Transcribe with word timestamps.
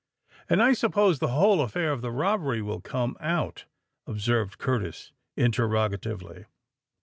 "And 0.49 0.63
I 0.63 0.73
suppose 0.73 1.19
the 1.19 1.27
whole 1.27 1.61
affair 1.61 1.91
of 1.91 2.01
the 2.01 2.09
robbery 2.09 2.59
will 2.63 2.81
come 2.81 3.15
out?" 3.19 3.65
observed 4.07 4.57
Curtis 4.57 5.11
interrogatively. 5.37 6.45